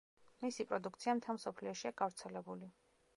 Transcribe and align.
მისი 0.45 0.65
პროდუქცია 0.71 1.15
მთელ 1.19 1.37
მსოფლიოშია 1.39 1.93
გავრცელებული. 2.03 2.71